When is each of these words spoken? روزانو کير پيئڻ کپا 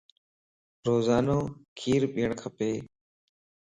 روزانو 0.87 1.39
کير 1.79 2.01
پيئڻ 2.13 2.31
کپا 2.41 2.69